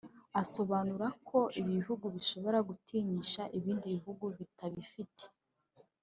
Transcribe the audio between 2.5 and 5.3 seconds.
gutinyisha ibindi bihugu bitabifite